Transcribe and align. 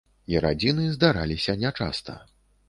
І 0.33 0.39
радзіны 0.45 0.85
здараліся 0.95 1.55
нячаста. 1.65 2.17